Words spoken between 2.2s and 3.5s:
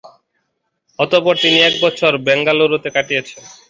বেঙ্গালুরুতে কাটিয়েছেন।